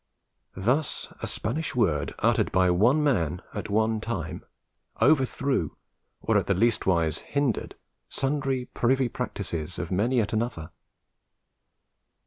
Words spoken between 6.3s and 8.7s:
at the leastwise hindered sundry